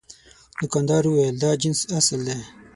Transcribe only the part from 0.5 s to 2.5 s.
دوکاندار وویل دا جنس اصل دی.